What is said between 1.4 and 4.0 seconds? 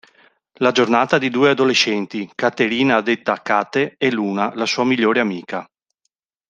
adolescenti, Caterina detta "Cate"